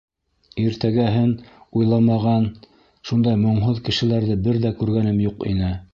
[0.61, 1.35] Иртәгәһен
[1.81, 2.49] уйламаған
[3.11, 5.75] шундай моңһоҙ кешеләрҙе бер ҙә күргәнем юҡ ине.